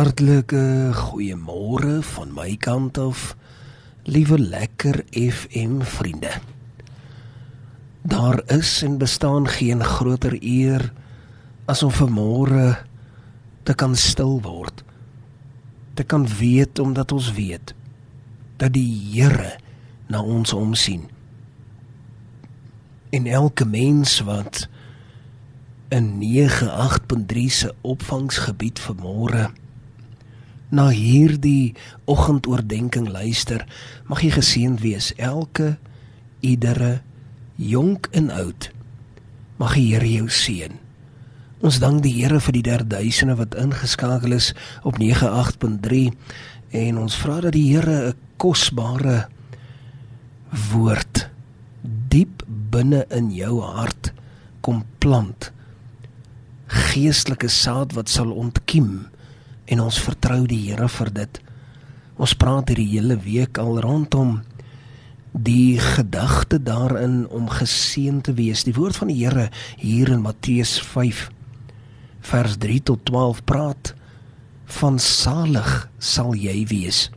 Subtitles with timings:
[0.00, 3.34] Hartlike goeiemôre van my kant af,
[4.08, 6.30] liewe lekker FM vriende.
[8.08, 10.86] Daar is en bestaan geen groter eer
[11.68, 12.78] as om vanmôre
[13.68, 14.80] te kan stil word.
[15.94, 17.74] Te kan weet omdat ons weet
[18.56, 19.58] dat die Here
[20.08, 21.10] na ons omsien.
[23.12, 24.64] En elke mens wat
[25.92, 29.50] in 98.3 se opvangsgebied vanmôre
[30.70, 31.74] na hierdie
[32.10, 33.66] oggendoordenkings luister,
[34.06, 35.76] mag jy geseënd wees elke
[36.40, 37.00] iedere
[37.56, 38.70] jonk en oud.
[39.60, 40.78] Mag die Here jou seën.
[41.60, 44.54] Ons dank die Here vir die derduisende wat ingeskakel is
[44.86, 46.08] op 98.3
[46.80, 49.28] en ons vra dat die Here 'n kosbare
[50.72, 51.28] woord
[52.08, 54.12] diep binne in jou hart
[54.60, 55.52] kom plant
[56.70, 59.09] geestelike saad wat sal ontkiem
[59.70, 61.40] en ons vertrou die Here vir dit.
[62.20, 64.40] Ons praat hierdie hele week al rondom
[65.30, 68.64] die gedagte daarin om geseën te wees.
[68.66, 71.28] Die woord van die Here hier in Matteus 5
[72.20, 73.94] vers 3 tot 12 praat
[74.80, 77.08] van salig sal jy wees.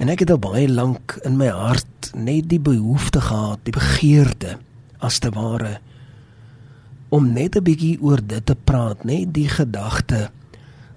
[0.00, 4.56] En ek het al baie lank in my hart net die behoefte gehad, die begeerte
[5.04, 5.78] as te ware
[7.10, 10.30] om net 'n bietjie oor dit te praat, net die gedagte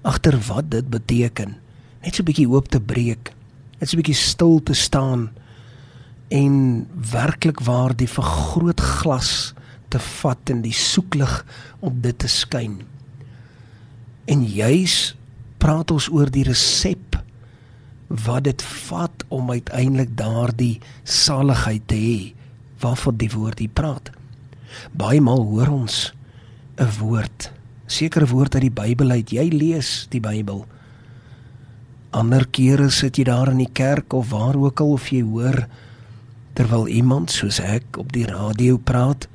[0.03, 1.55] agter wat dit beteken,
[2.03, 3.33] net so 'n bietjie hoop te breek,
[3.79, 5.31] net so 'n bietjie stil te staan
[6.29, 9.53] en werklik waar die vergrootglas
[9.89, 11.45] te vat en die soeklig
[11.79, 12.81] op dit te skyn.
[14.25, 15.15] En juis
[15.57, 17.19] praat ons oor die resep
[18.07, 22.33] wat dit vat om uiteindelik daardie saligheid te hê
[22.83, 24.11] waarvan die woord hier praat.
[24.91, 26.13] Baie maal hoor ons
[26.77, 27.51] 'n woord,
[27.94, 29.33] sekere woord uit die Bybel uit.
[29.33, 30.63] Jy lees die Bybel.
[32.13, 35.63] Ander kere sit jy daar in die kerk of waar ook al of jy hoor
[36.53, 39.26] terwyl iemand soos ek op die radio praat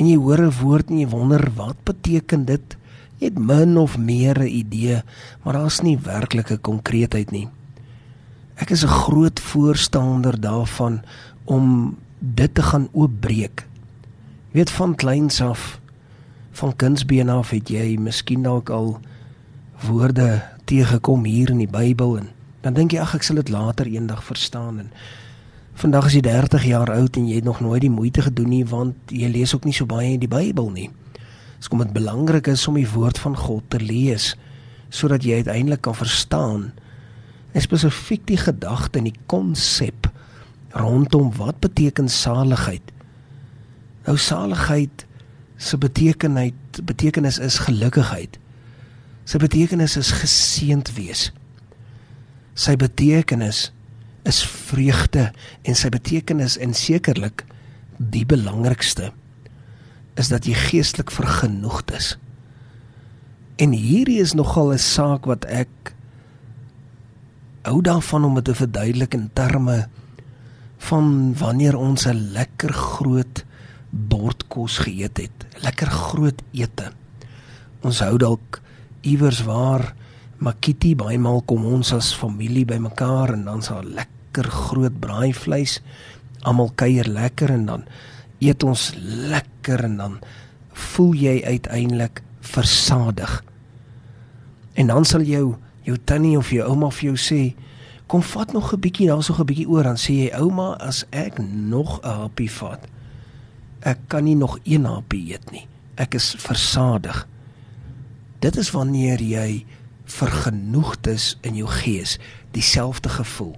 [0.00, 2.76] en jy hoor 'n woord en jy wonder wat beteken dit?
[3.18, 5.02] Jy het min of meer 'n idee,
[5.44, 7.48] maar daar's nie werklike konkreetheid nie.
[8.56, 11.02] Ek is 'n groot voorstander daarvan
[11.44, 13.70] om dit te gaan oopbreek
[14.50, 15.79] Jy weet van kleins af
[16.60, 18.98] van kindsbeen af het jy miskien dalk al
[19.86, 22.28] woorde teëgekom hier in die Bybel en
[22.60, 24.90] dan dink jy ag ek sal dit later eendag verstaan en
[25.80, 28.64] vandag is jy 30 jaar oud en jy het nog nooit die moeite gedoen nie
[28.68, 30.90] want jy lees ook nie so baie in die Bybel nie.
[31.56, 34.34] Dis kom dit belangrik is om die woord van God te lees
[34.92, 36.70] sodat jy uiteindelik kan verstaan
[37.56, 40.10] spesifiek die gedagte en die konsep
[40.76, 42.92] rondom wat beteken saligheid
[44.06, 45.06] Nou saligheid
[45.60, 48.38] se betekenheid betekenis is gelukkigheid.
[49.28, 51.28] Sy betekenis is geseënd wees.
[52.56, 53.68] Sy betekenis
[54.28, 55.28] is vreugde
[55.68, 57.44] en sy betekenis en sekerlik
[58.00, 59.12] die belangrikste
[60.20, 62.14] is dat jy geestelik vergenoegd is.
[63.60, 65.94] En hierdie is nogal 'n saak wat ek
[67.68, 69.88] hou daarvan om dit te verduidelik in terme
[70.88, 73.44] van wanneer ons 'n lekker groot
[73.90, 75.46] bord kos geëet het.
[75.64, 76.92] Lekker groot ete.
[77.82, 78.60] Ons hou dalk
[79.02, 79.94] iewers waar
[80.40, 85.82] Makiti baie maal kom ons as familie bymekaar en dan sal lekker groot braaivleis.
[86.48, 87.84] Almal kuier lekker en dan
[88.40, 90.14] eet ons lekker en dan
[90.72, 93.42] voel jy uiteindelik versadig.
[94.80, 97.42] En dan sal jou jou tannie of jou ouma vir jou sê
[98.08, 101.38] kom vat nog 'n bietjie daarso 'n bietjie oor dan sê jy ouma as ek
[101.38, 102.88] nog 'n happie vat
[103.80, 105.66] ek kan nie nog een hapie eet nie.
[106.00, 107.26] Ek is versadig.
[108.40, 109.64] Dit is wanneer jy
[110.10, 112.18] vergenoegd is in jou gees,
[112.56, 113.54] dieselfde gevoel.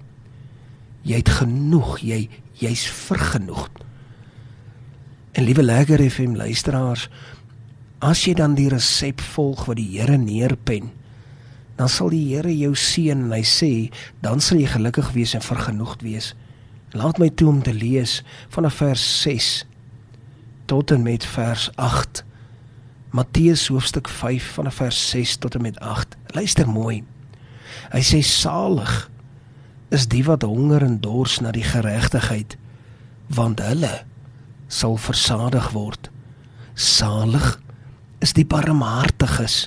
[1.02, 2.26] Jy het genoeg, jy
[2.62, 3.82] jy's vergenoegd.
[5.32, 7.08] En liewe lekker FM luisteraars,
[8.02, 10.90] as jy dan die resep volg wat die Here neerpen,
[11.78, 13.72] dan sal die Here jou seën en hy sê,
[14.22, 16.32] dan sal jy gelukkig wees en vergenoegd wees.
[16.92, 18.20] Laat my toe om te lees
[18.52, 19.62] vanaf vers 6
[20.72, 22.24] tot en met vers 8.
[23.10, 26.16] Matteus hoofstuk 5 vanaf vers 6 tot en met 8.
[26.26, 27.02] Luister mooi.
[27.92, 28.94] Hy sê salig
[29.92, 32.56] is die wat honger en dors na die geregtigheid,
[33.28, 33.92] want hulle
[34.72, 36.08] sal versadig word.
[36.72, 37.58] Salig
[38.24, 39.66] is die barmhartiges,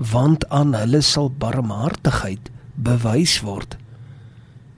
[0.00, 3.76] want aan hulle sal barmhartigheid bewys word.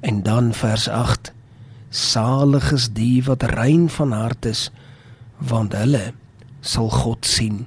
[0.02, 1.30] En dan vers 8.
[1.94, 4.72] Salig is die wat rein van hart is,
[5.38, 6.12] want hulle
[6.60, 7.66] sal God sien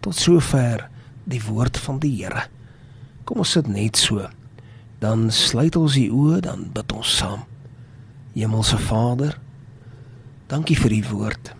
[0.00, 0.88] tot sover
[1.28, 2.46] die woord van die Here.
[3.28, 4.24] Kom ons sit net so.
[5.02, 7.44] Dan sluit ons die oë, dan bid ons saam.
[8.34, 9.36] Hemelse Vader,
[10.50, 11.52] dankie vir u woord.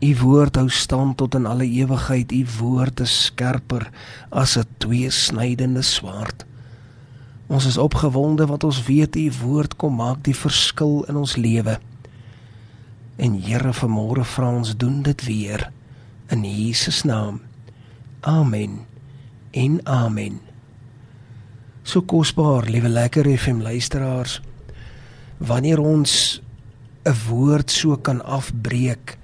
[0.00, 2.32] U woord hou stand tot in alle ewigheid.
[2.32, 3.90] U woord is skerper
[4.30, 6.46] as 'n tweesnydende swaard.
[7.48, 11.80] Ons is opgewonde wat ons weet u woord kom maak die verskil in ons lewe.
[13.20, 15.66] En Here, vanmôre vra ons doen dit weer
[16.32, 17.42] in Jesus naam.
[18.24, 18.78] Amen.
[19.52, 20.38] En amen.
[21.82, 24.38] So kosbaar, liewe lekker FM luisteraars.
[25.36, 26.40] Wanneer ons
[27.04, 29.18] 'n woord so kan afbreek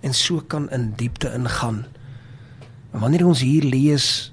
[0.00, 1.86] en so kan in diepte ingaan.
[2.90, 4.32] Wanneer ons hier lees,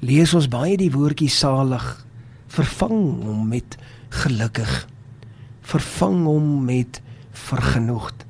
[0.00, 2.06] lees ons baie die woordjie salig,
[2.46, 3.76] vervang hom met
[4.08, 4.88] gelukkig.
[5.60, 7.00] Vervang hom met
[7.32, 8.27] vergenoegd.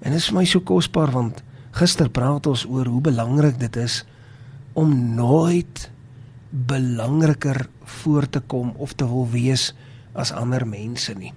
[0.00, 1.42] En dit is vir my so kosbaar want
[1.78, 4.04] gister praat ons oor hoe belangrik dit is
[4.78, 5.90] om nooit
[6.50, 7.66] belangriker
[8.00, 9.72] voor te kom of te wil wees
[10.12, 11.32] as ander mense nie.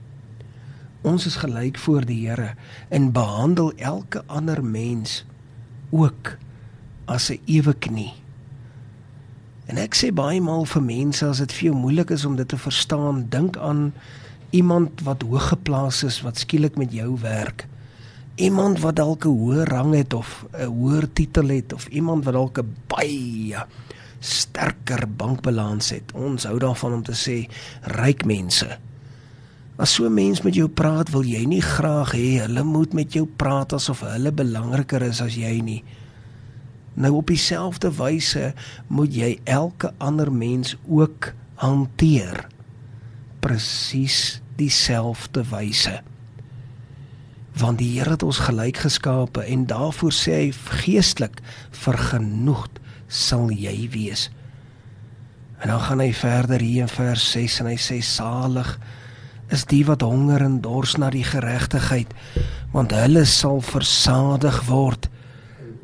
[1.01, 2.53] Ons is gelyk voor die Here
[2.89, 5.23] en behandel elke ander mens
[5.89, 6.37] ook
[7.05, 8.13] as 'n ewe knie.
[9.65, 12.47] En ek sê baie maal vir mense as dit vir jou moeilik is om dit
[12.47, 13.93] te verstaan, dink aan
[14.49, 17.67] iemand wat hoog geplaas is wat skielik met jou werk.
[18.35, 22.33] Iemand wat dalk 'n hoër rang het of 'n hoër titel het of iemand wat
[22.33, 23.65] dalk 'n baie
[24.19, 26.11] sterker bankbalans het.
[26.13, 27.49] Ons hou daarvan om te sê
[27.81, 28.79] ryk mense
[29.81, 33.13] As so 'n mens met jou praat, wil jy nie graag hê hulle moet met
[33.13, 35.83] jou praat asof hulle belangriker is as jy nie.
[36.93, 38.53] Nou op dieselfde wyse
[38.87, 42.47] moet jy elke ander mens ook hanteer.
[43.39, 46.01] Presies dieselfde wyse.
[47.61, 50.47] Want die Here het ons gelyk geskape en daarvoor sê hy
[50.81, 51.41] geestelik
[51.71, 54.29] vergenoegd sal jy wees.
[55.61, 58.79] En dan gaan hy verder hier in vers 6 en hy sê salig
[59.51, 62.13] is die wat honger en dors na die geregtigheid
[62.71, 65.09] want hulle sal versadig word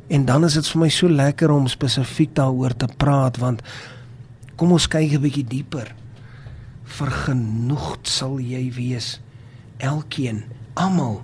[0.08, 3.64] en dan is dit vir my so lekker om spesifiek daaroor te praat want
[4.56, 5.92] kom ons kyk 'n bietjie dieper
[6.98, 9.20] vergenoegd sal jy wees
[9.78, 11.20] elkeen almal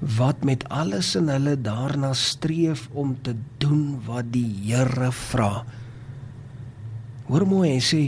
[0.00, 5.64] wat met alles in hulle daarna streef om te doen wat die Here vra
[7.30, 8.02] hoor mooi hy sê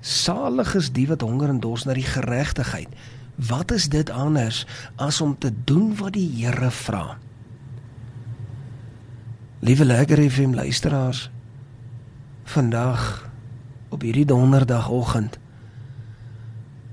[0.00, 2.88] Salig is die wat honger en dors na die geregtigheid.
[3.36, 4.62] Wat is dit anders
[4.96, 7.18] as om te doen wat die Here vra?
[9.60, 11.28] Liewe lekker FM luisteraars.
[12.48, 13.28] Vandag
[13.92, 15.36] op hierdie donderdagoggend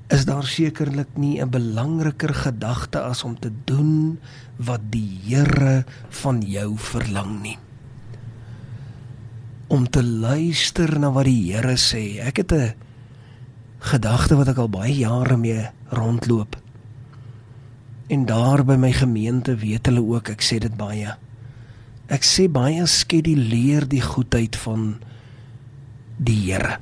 [0.09, 4.19] is daar sekerlik nie 'n belangriker gedagte as om te doen
[4.55, 7.57] wat die Here van jou verlang nie
[9.67, 12.19] om te luister na wat die Here sê.
[12.23, 12.73] Ek het 'n
[13.79, 16.55] gedagte wat ek al baie jare mee rondloop.
[18.07, 21.15] En daar by my gemeente weet hulle ook ek sê dit baie.
[22.07, 24.99] Ek sê baie skeduleer die goedheid van
[26.17, 26.79] die Here.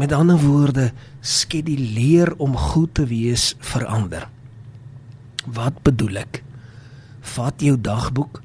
[0.00, 4.30] Met ander woorde, skeduleer om goed te wees verander.
[5.44, 6.40] Wat bedoel ek?
[7.34, 8.40] Vat jou dagboek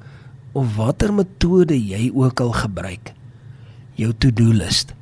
[0.52, 3.14] of watter metode jy ook al gebruik.
[3.96, 4.92] Jou to-do list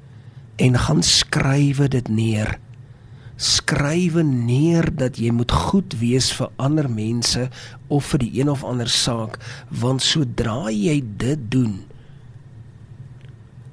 [0.62, 2.54] en gaan skrywe dit neer.
[3.34, 7.48] Skrywe neer dat jy moet goed wees vir ander mense
[7.90, 9.40] of vir die een of ander saak,
[9.74, 11.80] want sodra jy dit doen,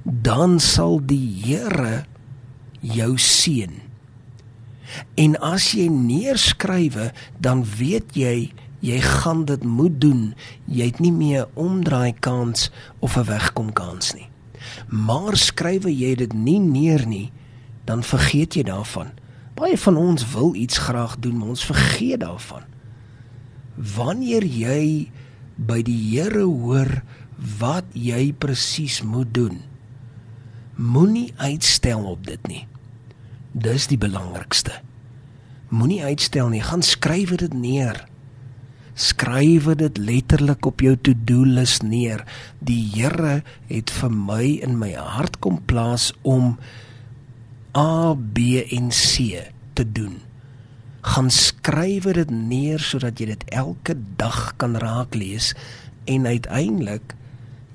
[0.02, 2.00] dan sal die Here
[2.82, 3.80] jou seën.
[5.16, 10.34] En as jy neerskrywe, dan weet jy jy gaan dit moet doen.
[10.66, 14.28] Jy het nie meer 'n omdraai kans of 'n wegkom kans nie.
[14.88, 17.32] Maar skrywe jy dit nie neer nie,
[17.84, 19.10] dan vergeet jy daarvan.
[19.54, 22.62] Baie van ons wil iets graag doen, maar ons vergeet daarvan.
[23.96, 25.10] Wanneer jy
[25.56, 27.02] by die Here hoor
[27.58, 29.60] wat jy presies moet doen,
[30.76, 32.66] moenie uitstel op dit nie.
[33.52, 34.78] Dis die belangrikste.
[35.68, 38.06] Moenie uitstel nie, gaan skryf dit neer
[38.94, 42.24] skrywe dit letterlik op jou to-do lys neer.
[42.60, 43.40] Die Here
[43.70, 46.58] het vir my in my hart kom plaas om
[47.76, 49.40] A, B en C
[49.74, 50.20] te doen.
[51.02, 55.54] Gaan skrywe dit neer sodat jy dit elke dag kan raak lees
[56.04, 57.16] en uiteindelik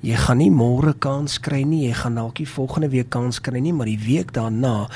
[0.06, 3.58] jy gaan nie môre kans kry nie, jy gaan dalk die volgende week kans kry
[3.58, 4.86] nie, maar die week daarna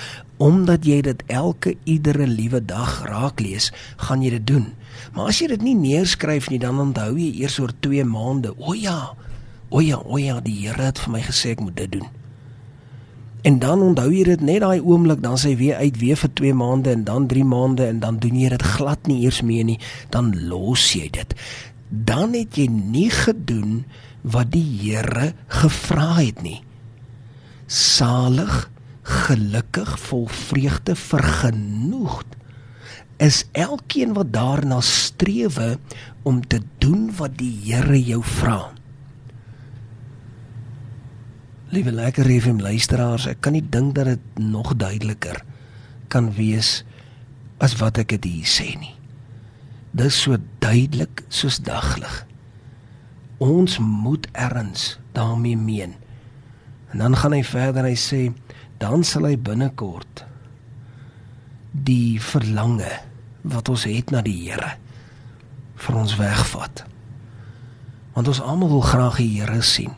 [0.43, 3.71] omdat jy dit elke iedere liewe dag raak lees,
[4.03, 4.65] gaan jy dit doen.
[5.15, 8.51] Maar as jy dit nie neerskryf nie, dan onthou jy eers oor 2 maande.
[8.59, 9.13] O ja.
[9.71, 12.11] O ja, o ja, die Here het vir my gesê ek moet dit doen.
[13.43, 16.59] En dan onthou jy dit net daai oomblik, dan sê weer uit weer vir 2
[16.59, 19.79] maande en dan 3 maande en dan doen jy dit glad nie eers meer nie,
[20.11, 21.35] dan los jy dit.
[21.91, 23.85] Dan het jy nie gedoen
[24.23, 26.61] wat die Here gevra het nie.
[27.67, 28.72] Salig,
[29.03, 32.39] gelukkig, vol vreugde, vergenoegd
[33.23, 35.79] is elkeen wat daarna strewe
[36.23, 38.73] om te doen wat die Here jou vra.
[41.73, 45.39] Liewe lekker FM luisteraars, ek kan nie dink dat dit nog duideliker
[46.13, 46.83] kan wees
[47.63, 48.93] as wat ek dit hier sê nie.
[49.97, 52.13] Dis so duidelik soos daglig.
[53.43, 55.95] Ons moet erns daarmee meen.
[56.93, 58.21] En dan gaan hy verder hy sê
[58.83, 60.25] dan sal hy binnekort
[61.73, 62.91] die verlange
[63.47, 64.75] wat ons het na die Here
[65.83, 66.85] vir ons wegvat.
[68.15, 69.95] Want ons almal wil graag die Here sien.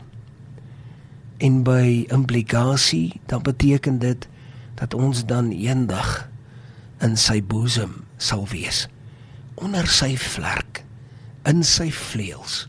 [1.43, 4.29] En by implikasie dan beteken dit
[4.79, 6.29] dat ons dan eendag
[7.03, 8.85] in sy boesem sal wees
[9.59, 10.81] onder sy vlerk
[11.47, 12.65] in sy vleuels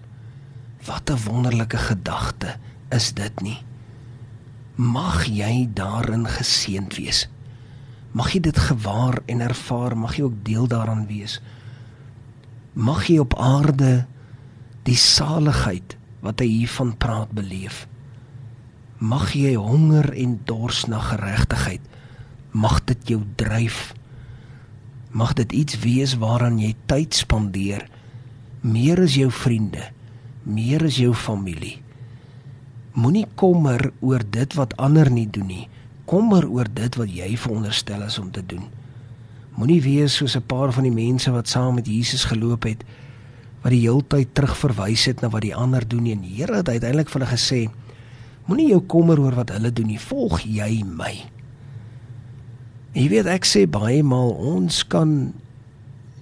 [0.87, 2.59] wat 'n wonderlike gedagte
[2.91, 3.66] is dit nie
[4.77, 7.27] mag jy daarin geseënd wees.
[8.17, 11.41] Mag jy dit gewaar en ervaar mag jy ook deel daaraan wees.
[12.73, 14.07] Mag jy op aarde
[14.85, 17.87] die saligheid wat hy hiervan praat beleef.
[18.99, 21.83] Mag jy honger en dors na geregtigheid
[22.57, 23.93] mag dit jou dryf.
[25.13, 27.85] Mag dit iets wees waaraan jy tyd spandeer.
[28.61, 29.93] Meer as jou vriende
[30.47, 31.81] meer as jou familie
[32.97, 35.69] moenie kommer oor dit wat ander nie doen nie
[36.09, 38.65] kommer oor dit wat jy veronderstel is om te doen
[39.57, 42.85] moenie wees soos 'n paar van die mense wat saam met Jesus geloop het
[43.63, 46.69] wat die heeltyd terugverwys het na wat die ander doen nie en die Here het
[46.69, 47.61] uiteindelik vir hulle gesê
[48.47, 49.99] Moenie jou kommer oor wat hulle doen nie.
[49.99, 51.15] Volg jy my.
[52.97, 55.35] Jy weet ek sê baie maal ons kan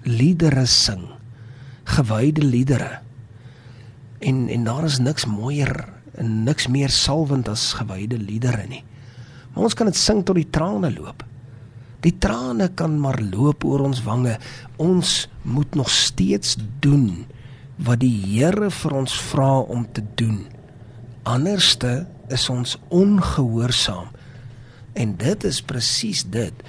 [0.08, 1.04] liedere sing.
[1.92, 3.02] Gewyde liedere.
[4.24, 5.84] En en daar is niks mooier
[6.20, 8.82] en niks meer salwend as gewyde liedere nie.
[9.52, 11.24] Maar ons kan dit sing tot die trane loop.
[12.04, 14.36] Die trane kan maar loop oor ons wange.
[14.82, 17.24] Ons moet nog steeds doen
[17.80, 20.44] wat die Here vir ons vra om te doen.
[21.24, 24.10] Anderste is ons ongehoorsaam.
[24.94, 26.66] En dit is presies dit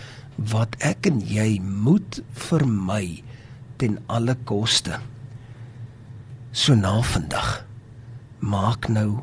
[0.51, 3.21] wat ek en jy moet vermy
[3.79, 4.99] ten alle koste.
[6.55, 7.65] So na vandag
[8.39, 9.19] maak nou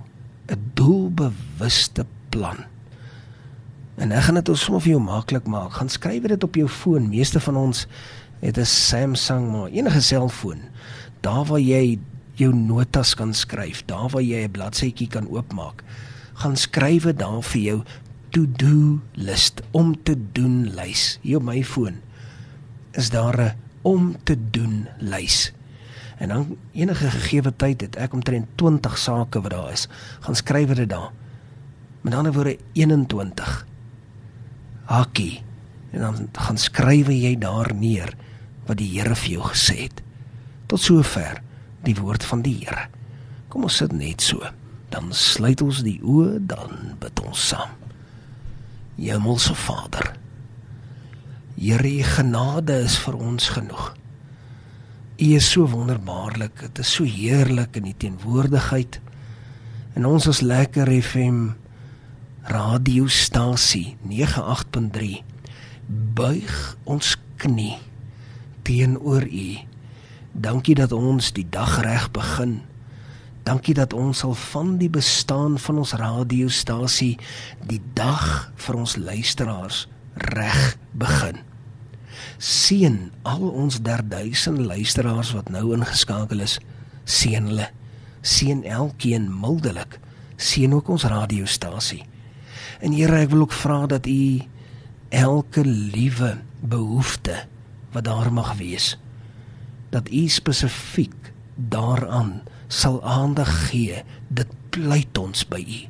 [0.48, 2.56] 'n doelbewuste plan.
[3.96, 5.72] En ek gaan dit ons sommer vir jou maklik maak.
[5.72, 7.08] Gaan skryf dit op jou foon.
[7.08, 7.86] Meeste van ons
[8.40, 10.58] het 'n Samsung maar enige selfoon.
[11.20, 11.98] Daar waar jy
[12.34, 15.82] jou notas kan skryf, daar waar jy 'n bladsytjie kan oopmaak
[16.42, 17.78] gaan skryf dit daar vir jou
[18.34, 21.18] to-do list om te doen lys.
[21.22, 22.00] Hier op my foon
[22.98, 25.52] is daar 'n om te doen lys.
[26.22, 29.88] En dan enige gegee tyd het ek omtrent 20 sake wat daar is.
[30.22, 31.10] Gaan skryf dit daar.
[32.00, 33.66] Met ander woorde 21.
[34.86, 35.42] Hakkie.
[35.90, 38.14] En dan gaan skryf jy daar neer
[38.66, 40.02] wat die Here vir jou gesê het.
[40.70, 41.42] Tot sover
[41.82, 42.86] die woord van die Here.
[43.50, 44.46] Kom ons sit net so
[44.92, 47.72] dan sluit ons die oë dan bid ons saam.
[49.00, 50.12] Hemelse Vader.
[51.56, 54.01] Here, u genade is vir ons genoeg.
[55.22, 56.60] U is so wonderbaarlik.
[56.60, 59.00] Dit is so heerlik in u teenwoordigheid.
[59.94, 61.52] En ons is lekker FM
[62.50, 65.20] radiostasie 98.3
[66.18, 66.56] buig
[66.90, 67.76] ons knie
[68.66, 69.46] teenoor u.
[70.32, 72.58] Dankie dat ons die dag reg begin.
[73.46, 77.14] Dankie dat ons sal van die bestaan van ons radiostasie
[77.70, 79.86] die dag vir ons luisteraars
[80.34, 81.51] reg begin.
[82.42, 86.56] Seën al ons derduisend luisteraars wat nou ingeskakel is.
[87.06, 87.68] Seën hulle.
[88.26, 90.00] Seën elkeen mildelik.
[90.36, 92.02] Seën ook ons radiostasie.
[92.82, 94.42] En Here, ek wil ook vra dat U
[95.14, 97.44] elke liewe behoefte
[97.94, 98.96] wat daar mag wees,
[99.94, 104.02] dat U spesifiek daaraan sal aandag gee.
[104.28, 105.80] Dit pleit ons by U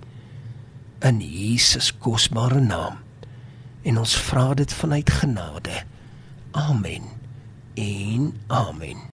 [1.09, 3.01] in Jesus kosbare naam.
[3.83, 5.81] En ons vra dit vanuit genade.
[6.53, 7.03] Amen.
[7.75, 9.11] En amen.